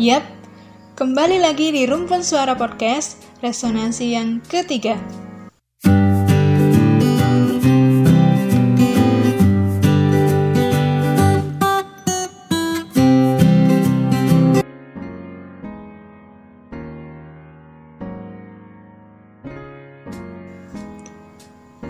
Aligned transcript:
Yap, 0.00 0.24
kembali 0.96 1.44
lagi 1.44 1.76
di 1.76 1.84
Rumpun 1.84 2.24
Suara 2.24 2.56
Podcast, 2.56 3.20
resonansi 3.44 4.16
yang 4.16 4.40
ketiga. 4.48 4.96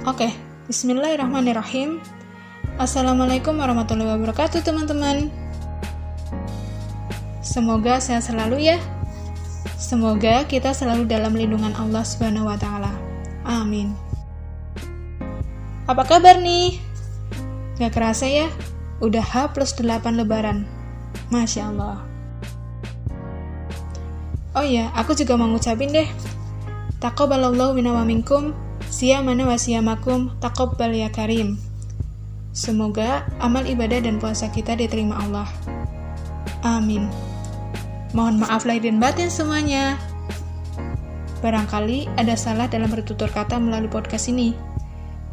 Oke, 0.03 0.35
bismillahirrahmanirrahim. 0.67 2.03
Assalamualaikum 2.75 3.55
warahmatullahi 3.55 4.19
wabarakatuh, 4.19 4.67
teman-teman. 4.67 5.50
Semoga 7.41 8.01
sehat 8.01 8.29
selalu 8.29 8.69
ya. 8.69 8.79
Semoga 9.81 10.45
kita 10.45 10.77
selalu 10.77 11.09
dalam 11.09 11.33
lindungan 11.33 11.73
Allah 11.77 12.05
Subhanahu 12.05 12.49
wa 12.49 12.57
taala. 12.61 12.93
Amin. 13.49 13.97
Apa 15.89 16.05
kabar 16.07 16.37
nih? 16.39 16.79
Gak 17.81 17.97
kerasa 17.97 18.29
ya? 18.29 18.47
Udah 19.01 19.25
H 19.25 19.57
plus 19.57 19.73
8 19.73 20.21
lebaran. 20.21 20.69
Masya 21.33 21.73
Allah. 21.73 22.05
Oh 24.53 24.67
iya, 24.67 24.93
aku 24.93 25.17
juga 25.17 25.39
mau 25.41 25.49
ngucapin 25.49 25.95
deh. 25.95 26.11
Taqabbalallahu 27.01 27.73
minna 27.73 27.97
wa 27.97 28.05
minkum, 28.05 28.53
siyamana 28.93 29.49
wa 29.49 29.57
siyamakum, 29.57 30.37
taqabbal 30.43 30.93
ya 30.93 31.09
karim. 31.09 31.57
Semoga 32.53 33.25
amal 33.41 33.65
ibadah 33.65 34.05
dan 34.05 34.21
puasa 34.21 34.53
kita 34.53 34.77
diterima 34.77 35.17
Allah. 35.23 35.49
Amin. 36.61 37.30
Mohon 38.11 38.43
maaf 38.43 38.67
lahir 38.67 38.91
dan 38.91 38.99
batin 38.99 39.31
semuanya. 39.31 39.95
Barangkali 41.41 42.11
ada 42.19 42.35
salah 42.35 42.67
dalam 42.67 42.91
bertutur 42.91 43.31
kata 43.31 43.57
melalui 43.57 43.89
podcast 43.89 44.29
ini, 44.29 44.53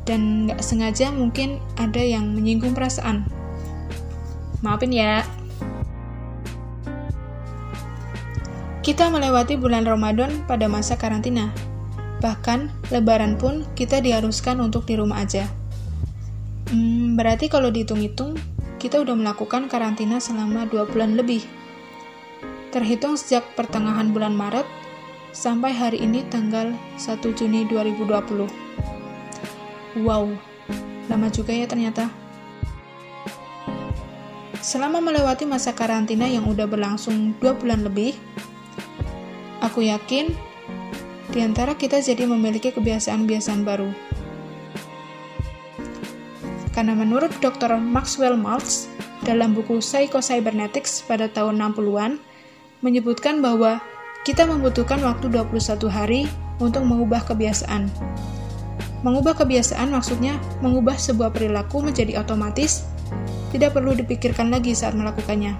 dan 0.07 0.47
nggak 0.47 0.61
sengaja 0.63 1.11
mungkin 1.11 1.59
ada 1.75 1.99
yang 1.99 2.37
menyinggung 2.37 2.77
perasaan. 2.77 3.27
Maafin 4.61 4.93
ya. 4.93 5.25
Kita 8.85 9.11
melewati 9.11 9.59
bulan 9.59 9.83
Ramadan 9.83 10.47
pada 10.47 10.71
masa 10.71 10.95
karantina. 10.95 11.51
Bahkan, 12.23 12.89
lebaran 12.93 13.35
pun 13.35 13.67
kita 13.75 13.99
diharuskan 13.99 14.63
untuk 14.63 14.87
di 14.87 14.95
rumah 14.95 15.27
aja. 15.27 15.43
Hmm, 16.71 17.19
berarti 17.19 17.51
kalau 17.51 17.67
dihitung-hitung, 17.67 18.39
kita 18.79 19.03
udah 19.03 19.13
melakukan 19.17 19.67
karantina 19.67 20.23
selama 20.23 20.65
dua 20.71 20.87
bulan 20.87 21.19
lebih. 21.19 21.56
Terhitung 22.77 23.17
sejak 23.17 23.57
pertengahan 23.57 24.13
bulan 24.13 24.37
Maret 24.37 24.69
sampai 25.33 25.73
hari 25.73 25.97
ini 25.97 26.21
tanggal 26.29 26.77
1 27.01 27.25
Juni 27.33 27.65
2020. 27.65 30.05
Wow, 30.05 30.29
lama 31.09 31.27
juga 31.33 31.57
ya 31.57 31.65
ternyata. 31.65 32.05
Selama 34.61 35.01
melewati 35.01 35.49
masa 35.49 35.73
karantina 35.73 36.29
yang 36.29 36.45
udah 36.45 36.69
berlangsung 36.69 37.33
dua 37.41 37.57
bulan 37.57 37.81
lebih, 37.81 38.13
aku 39.65 39.89
yakin 39.89 40.37
di 41.33 41.41
antara 41.41 41.73
kita 41.73 41.97
jadi 41.97 42.29
memiliki 42.29 42.69
kebiasaan-kebiasaan 42.69 43.65
baru 43.65 43.89
karena 46.77 46.93
menurut 46.93 47.33
Dr. 47.41 47.73
Maxwell 47.81 48.37
Maltz 48.37 48.85
dalam 49.25 49.57
buku 49.57 49.81
Psycho-Cybernetics 49.81 51.09
pada 51.09 51.25
tahun 51.25 51.57
60-an, 51.57 52.21
menyebutkan 52.81 53.41
bahwa 53.41 53.81
kita 54.21 54.43
membutuhkan 54.43 54.99
waktu 55.01 55.31
21 55.31 55.87
hari 55.87 56.21
untuk 56.59 56.83
mengubah 56.83 57.23
kebiasaan. 57.25 57.89
Mengubah 59.05 59.37
kebiasaan 59.37 59.93
maksudnya 59.93 60.35
mengubah 60.59 60.97
sebuah 60.97 61.31
perilaku 61.31 61.85
menjadi 61.85 62.19
otomatis, 62.19 62.83
tidak 63.53 63.77
perlu 63.77 63.93
dipikirkan 63.95 64.51
lagi 64.51 64.73
saat 64.73 64.97
melakukannya. 64.97 65.55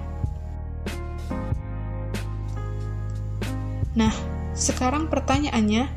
Nah, 3.98 4.14
sekarang 4.54 5.10
pertanyaannya, 5.10 5.90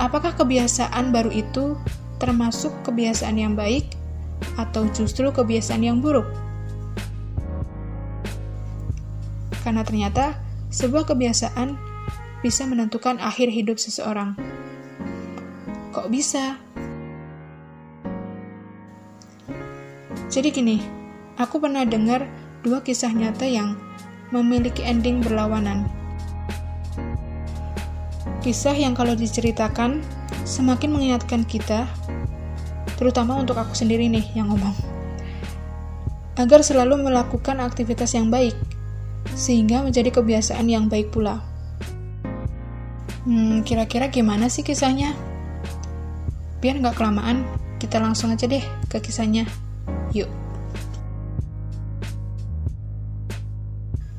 apakah 0.00 0.36
kebiasaan 0.36 1.12
baru 1.12 1.32
itu 1.32 1.76
termasuk 2.20 2.72
kebiasaan 2.84 3.36
yang 3.40 3.54
baik 3.56 3.94
atau 4.58 4.84
justru 4.92 5.32
kebiasaan 5.32 5.80
yang 5.86 5.98
buruk. 6.02 6.28
Karena 9.72 9.88
ternyata 9.88 10.36
sebuah 10.68 11.08
kebiasaan 11.08 11.80
bisa 12.44 12.68
menentukan 12.68 13.16
akhir 13.16 13.48
hidup 13.48 13.80
seseorang. 13.80 14.36
Kok 15.96 16.12
bisa? 16.12 16.60
Jadi 20.28 20.48
gini, 20.52 20.76
aku 21.40 21.56
pernah 21.56 21.88
dengar 21.88 22.28
dua 22.60 22.84
kisah 22.84 23.16
nyata 23.16 23.48
yang 23.48 23.80
memiliki 24.28 24.84
ending 24.84 25.24
berlawanan. 25.24 25.88
Kisah 28.44 28.76
yang 28.76 28.92
kalau 28.92 29.16
diceritakan 29.16 30.04
semakin 30.44 30.92
mengingatkan 30.92 31.48
kita 31.48 31.88
terutama 33.00 33.40
untuk 33.40 33.56
aku 33.56 33.72
sendiri 33.72 34.04
nih 34.12 34.36
yang 34.36 34.52
ngomong. 34.52 34.76
Agar 36.36 36.60
selalu 36.60 37.08
melakukan 37.08 37.56
aktivitas 37.64 38.12
yang 38.12 38.28
baik, 38.28 38.52
sehingga 39.32 39.82
menjadi 39.86 40.10
kebiasaan 40.10 40.66
yang 40.68 40.86
baik 40.90 41.14
pula. 41.14 41.40
Hmm, 43.22 43.62
kira-kira 43.62 44.10
gimana 44.10 44.50
sih 44.50 44.66
kisahnya? 44.66 45.14
Biar 46.58 46.78
nggak 46.78 46.98
kelamaan, 46.98 47.46
kita 47.78 48.02
langsung 48.02 48.34
aja 48.34 48.46
deh 48.46 48.62
ke 48.90 48.98
kisahnya. 48.98 49.46
Yuk. 50.10 50.30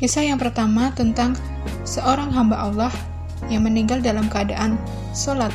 Kisah 0.03 0.27
yang 0.27 0.35
pertama 0.35 0.91
tentang 0.91 1.35
seorang 1.87 2.27
hamba 2.35 2.59
Allah 2.59 2.91
yang 3.47 3.63
meninggal 3.63 4.03
dalam 4.03 4.27
keadaan 4.27 4.75
sholat, 5.15 5.51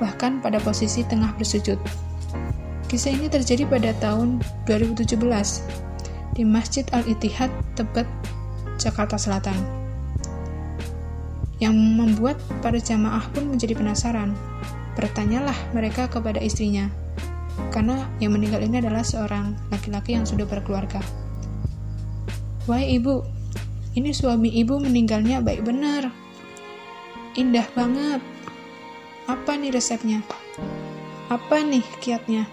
bahkan 0.00 0.40
pada 0.40 0.56
posisi 0.60 1.04
tengah 1.04 1.32
bersujud. 1.36 1.76
Kisah 2.88 3.12
ini 3.12 3.28
terjadi 3.28 3.68
pada 3.68 3.92
tahun 4.00 4.40
2017 4.68 5.20
di 6.36 6.42
Masjid 6.48 6.84
Al-Ittihad, 6.96 7.52
Tebet, 7.76 8.08
Jakarta 8.84 9.16
Selatan. 9.16 9.56
Yang 11.56 11.72
membuat 11.72 12.36
para 12.60 12.76
jamaah 12.76 13.24
pun 13.32 13.48
menjadi 13.48 13.72
penasaran. 13.72 14.36
Bertanyalah 14.92 15.56
mereka 15.72 16.06
kepada 16.06 16.38
istrinya, 16.38 16.92
karena 17.72 18.04
yang 18.20 18.36
meninggal 18.36 18.60
ini 18.60 18.78
adalah 18.84 19.02
seorang 19.02 19.56
laki-laki 19.72 20.14
yang 20.14 20.28
sudah 20.28 20.44
berkeluarga. 20.44 21.00
Wahai 22.68 23.00
ibu, 23.00 23.24
ini 23.96 24.12
suami 24.12 24.52
ibu 24.52 24.76
meninggalnya 24.78 25.40
baik 25.40 25.64
benar. 25.64 26.12
Indah 27.34 27.66
banget. 27.74 28.22
Apa 29.26 29.56
nih 29.56 29.74
resepnya? 29.74 30.22
Apa 31.32 31.64
nih 31.64 31.82
kiatnya? 31.98 32.46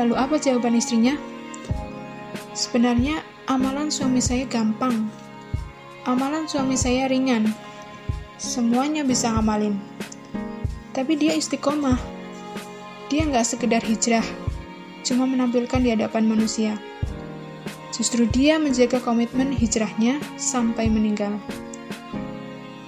Lalu 0.00 0.14
apa 0.16 0.40
jawaban 0.40 0.78
istrinya? 0.78 1.35
Sebenarnya 2.56 3.20
amalan 3.46 3.92
suami 3.92 4.20
saya 4.20 4.48
gampang. 4.48 5.08
Amalan 6.06 6.46
suami 6.46 6.78
saya 6.78 7.10
ringan. 7.10 7.50
Semuanya 8.36 9.02
bisa 9.02 9.32
ngamalin. 9.32 9.80
Tapi 10.96 11.16
dia 11.16 11.36
istiqomah. 11.36 11.96
Dia 13.06 13.22
nggak 13.22 13.46
sekedar 13.46 13.82
hijrah, 13.86 14.24
cuma 15.06 15.30
menampilkan 15.30 15.78
di 15.78 15.94
hadapan 15.94 16.26
manusia. 16.26 16.74
Justru 17.94 18.26
dia 18.26 18.58
menjaga 18.58 18.98
komitmen 18.98 19.54
hijrahnya 19.54 20.18
sampai 20.34 20.90
meninggal. 20.90 21.38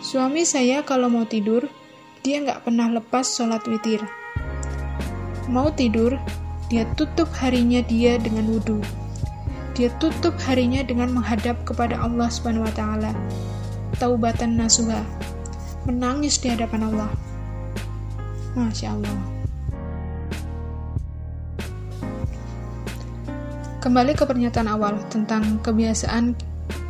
Suami 0.02 0.43
saya 0.43 0.82
kalau 0.82 1.06
mau 1.06 1.23
tidur, 1.23 1.70
dia 2.26 2.43
nggak 2.43 2.67
pernah 2.67 2.90
lepas 2.90 3.31
sholat 3.31 3.62
witir. 3.70 4.02
Mau 5.46 5.70
tidur, 5.70 6.19
dia 6.67 6.84
tutup 6.99 7.31
harinya 7.38 7.81
dia 7.87 8.19
dengan 8.19 8.50
wudhu. 8.50 8.82
Dia 9.78 9.94
tutup 10.02 10.34
harinya 10.42 10.82
dengan 10.82 11.14
menghadap 11.14 11.62
kepada 11.62 11.94
Allah 12.02 12.26
Subhanahu 12.26 12.66
wa 12.66 12.75
taala. 12.75 13.14
Taubatan 14.02 14.58
nasuha. 14.58 14.98
Menangis 15.86 16.42
di 16.42 16.50
hadapan 16.50 16.90
Allah. 16.90 17.06
Masya 18.58 18.98
Allah. 18.98 19.19
Kembali 23.78 24.19
ke 24.19 24.26
pernyataan 24.26 24.66
awal 24.66 24.98
tentang 25.14 25.62
kebiasaan 25.62 26.34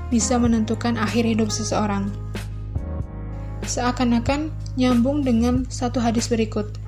bisa 0.09 0.41
menentukan 0.41 0.97
akhir 0.97 1.29
hidup 1.29 1.53
seseorang. 1.53 2.09
Seakan-akan 3.69 4.49
nyambung 4.81 5.21
dengan 5.29 5.69
satu 5.69 6.01
hadis 6.01 6.33
berikut. 6.33 6.81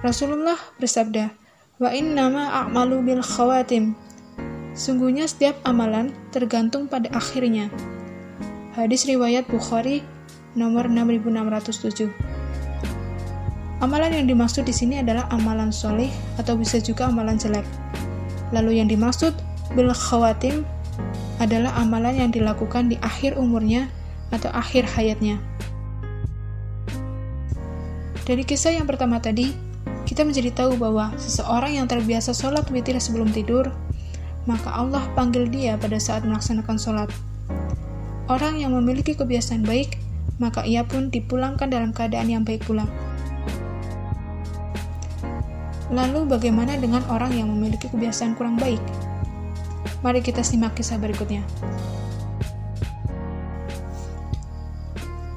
Rasulullah 0.00 0.56
bersabda, 0.80 1.36
Wa 1.76 1.92
nama 2.00 2.64
a'malu 2.64 3.04
bil 3.04 3.20
khawatim. 3.20 3.92
Sungguhnya 4.72 5.28
setiap 5.28 5.60
amalan 5.68 6.16
tergantung 6.32 6.88
pada 6.88 7.12
akhirnya. 7.12 7.68
Hadis 8.72 9.04
riwayat 9.04 9.44
Bukhari 9.52 10.00
nomor 10.56 10.88
6607. 10.88 12.08
Amalan 13.84 14.14
yang 14.14 14.26
dimaksud 14.30 14.64
di 14.64 14.72
sini 14.72 15.02
adalah 15.02 15.28
amalan 15.28 15.68
soleh 15.68 16.08
atau 16.40 16.56
bisa 16.56 16.80
juga 16.80 17.10
amalan 17.10 17.36
jelek. 17.36 17.66
Lalu 18.54 18.80
yang 18.80 18.88
dimaksud 18.88 19.34
bil 19.76 19.92
khawatim 19.92 20.64
adalah 21.42 21.74
amalan 21.76 22.14
yang 22.16 22.30
dilakukan 22.30 22.88
di 22.88 22.96
akhir 23.02 23.36
umurnya 23.36 23.90
atau 24.32 24.48
akhir 24.54 24.88
hayatnya. 24.88 25.36
Dari 28.22 28.46
kisah 28.46 28.72
yang 28.78 28.86
pertama 28.86 29.18
tadi, 29.18 29.50
kita 30.06 30.22
menjadi 30.22 30.54
tahu 30.54 30.78
bahwa 30.78 31.10
seseorang 31.18 31.82
yang 31.82 31.90
terbiasa 31.90 32.30
sholat 32.30 32.70
witir 32.70 32.94
sebelum 33.02 33.34
tidur, 33.34 33.66
maka 34.44 34.74
Allah 34.74 35.04
panggil 35.14 35.46
dia 35.46 35.78
pada 35.78 35.98
saat 36.02 36.26
melaksanakan 36.26 36.76
sholat. 36.78 37.10
Orang 38.26 38.58
yang 38.58 38.74
memiliki 38.74 39.14
kebiasaan 39.14 39.62
baik, 39.62 39.98
maka 40.42 40.66
ia 40.66 40.82
pun 40.82 41.10
dipulangkan 41.10 41.70
dalam 41.70 41.90
keadaan 41.94 42.30
yang 42.30 42.42
baik 42.42 42.66
pula. 42.66 42.86
Lalu 45.92 46.24
bagaimana 46.24 46.74
dengan 46.80 47.04
orang 47.12 47.36
yang 47.36 47.52
memiliki 47.52 47.86
kebiasaan 47.92 48.32
kurang 48.34 48.56
baik? 48.56 48.80
Mari 50.00 50.24
kita 50.24 50.40
simak 50.40 50.72
kisah 50.74 50.96
berikutnya. 50.96 51.44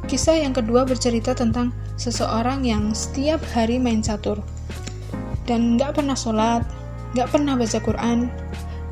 Kisah 0.07 0.37
yang 0.39 0.55
kedua 0.55 0.87
bercerita 0.87 1.35
tentang 1.35 1.75
seseorang 1.99 2.63
yang 2.63 2.95
setiap 2.95 3.43
hari 3.51 3.81
main 3.81 3.99
catur 3.99 4.39
dan 5.43 5.75
nggak 5.75 5.97
pernah 5.97 6.15
sholat, 6.15 6.63
nggak 7.13 7.29
pernah 7.29 7.53
baca 7.59 7.79
Quran, 7.83 8.31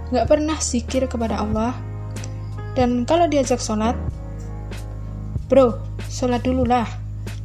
nggak 0.09 0.27
pernah 0.27 0.57
zikir 0.59 1.05
kepada 1.07 1.39
Allah. 1.39 1.77
Dan 2.73 3.05
kalau 3.05 3.29
diajak 3.29 3.61
sholat, 3.61 3.93
bro, 5.45 5.77
sholat 6.09 6.41
dulu 6.41 6.65
lah, 6.65 6.89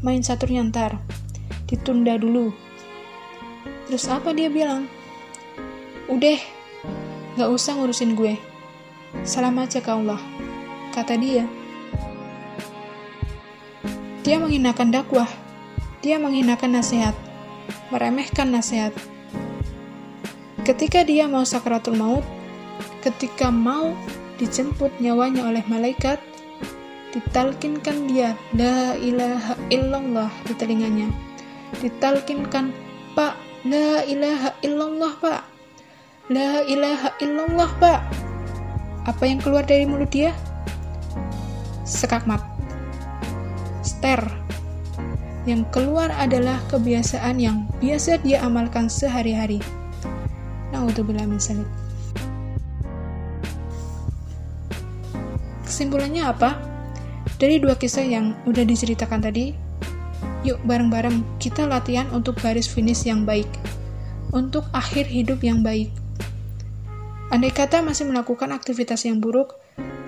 main 0.00 0.24
caturnya 0.24 0.64
ntar, 0.64 0.96
ditunda 1.68 2.16
dulu, 2.16 2.48
Terus 3.88 4.04
apa 4.12 4.36
dia 4.36 4.52
bilang? 4.52 4.84
Udah, 6.12 6.36
gak 7.40 7.48
usah 7.48 7.72
ngurusin 7.72 8.12
gue. 8.12 8.36
Salam 9.24 9.56
aja 9.56 9.80
ke 9.80 9.88
Allah, 9.88 10.20
kata 10.92 11.16
dia. 11.16 11.48
Dia 14.20 14.36
menghinakan 14.36 14.92
dakwah, 14.92 15.24
dia 16.04 16.20
menghinakan 16.20 16.76
nasihat, 16.76 17.16
meremehkan 17.88 18.52
nasihat. 18.52 18.92
Ketika 20.68 21.00
dia 21.00 21.24
mau 21.24 21.48
sakratul 21.48 21.96
maut, 21.96 22.28
ketika 23.02 23.48
mau 23.48 23.94
dijemput 24.38 24.94
nyawanya 25.02 25.46
oleh 25.48 25.64
malaikat, 25.66 26.20
ditalkinkan 27.10 28.06
dia 28.06 28.38
la 28.54 28.94
ilaha 28.98 29.54
illallah 29.72 30.30
di 30.46 30.54
telinganya. 30.54 31.08
Ditalkinkan, 31.82 32.72
Pak, 33.12 33.48
La 33.66 34.06
ilaha 34.06 34.54
illallah, 34.62 35.18
Pak. 35.18 35.42
La 36.30 36.62
ilaha 36.62 37.10
illallah, 37.18 37.66
Pak. 37.82 38.00
Apa 39.02 39.26
yang 39.26 39.42
keluar 39.42 39.66
dari 39.66 39.82
mulut 39.82 40.14
dia? 40.14 40.30
Sekakmat. 41.82 42.38
Ster. 43.82 44.22
Yang 45.42 45.66
keluar 45.74 46.14
adalah 46.14 46.62
kebiasaan 46.70 47.42
yang 47.42 47.66
biasa 47.82 48.22
dia 48.22 48.46
amalkan 48.46 48.86
sehari-hari. 48.86 49.58
Na'udzubillah 50.70 51.26
min 51.26 51.42
salik. 51.42 51.87
Kesimpulannya 55.78 56.26
apa? 56.26 56.58
Dari 57.38 57.62
dua 57.62 57.78
kisah 57.78 58.02
yang 58.02 58.34
udah 58.50 58.66
diceritakan 58.66 59.22
tadi, 59.22 59.54
Yuk 60.42 60.58
bareng-bareng 60.66 61.38
kita 61.38 61.70
latihan 61.70 62.10
untuk 62.10 62.34
garis 62.42 62.66
finish 62.66 63.06
yang 63.06 63.22
baik, 63.22 63.46
untuk 64.34 64.66
akhir 64.74 65.06
hidup 65.06 65.38
yang 65.46 65.62
baik. 65.62 65.94
Andai 67.30 67.54
kata 67.54 67.78
masih 67.78 68.10
melakukan 68.10 68.50
aktivitas 68.50 69.06
yang 69.06 69.22
buruk, 69.22 69.54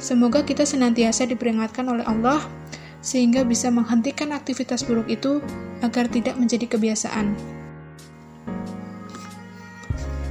semoga 0.02 0.42
kita 0.42 0.66
senantiasa 0.66 1.30
diperingatkan 1.30 1.86
oleh 1.86 2.02
Allah 2.02 2.42
sehingga 2.98 3.46
bisa 3.46 3.70
menghentikan 3.70 4.34
aktivitas 4.34 4.82
buruk 4.82 5.06
itu 5.06 5.38
agar 5.86 6.10
tidak 6.10 6.34
menjadi 6.34 6.66
kebiasaan. 6.66 7.38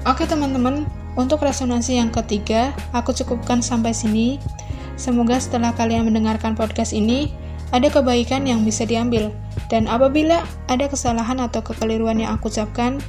Oke 0.03 0.27
teman-teman, 0.27 0.83
untuk 1.15 1.39
resonansi 1.39 1.95
yang 1.95 2.11
ketiga, 2.11 2.75
aku 2.91 3.15
cukupkan 3.15 3.63
sampai 3.63 3.95
sini. 3.95 4.58
Semoga 4.99 5.39
setelah 5.39 5.71
kalian 5.71 6.11
mendengarkan 6.11 6.59
podcast 6.59 6.91
ini, 6.91 7.31
ada 7.71 7.87
kebaikan 7.87 8.43
yang 8.43 8.67
bisa 8.67 8.83
diambil. 8.83 9.31
Dan 9.71 9.87
apabila 9.87 10.43
ada 10.67 10.91
kesalahan 10.91 11.39
atau 11.39 11.63
kekeliruan 11.63 12.19
yang 12.19 12.35
aku 12.35 12.51
ucapkan, 12.51 12.99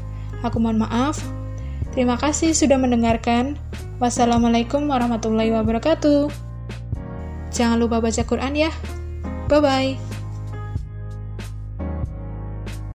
aku 0.46 0.62
mohon 0.62 0.78
maaf. 0.78 1.18
Terima 1.90 2.14
kasih 2.14 2.54
sudah 2.54 2.78
mendengarkan. 2.78 3.58
Wassalamualaikum 3.98 4.86
warahmatullahi 4.86 5.50
wabarakatuh. 5.50 6.30
Jangan 7.50 7.82
lupa 7.82 7.98
baca 7.98 8.22
Quran 8.22 8.54
ya. 8.54 8.70
Bye 9.50 9.58
bye. 9.58 10.09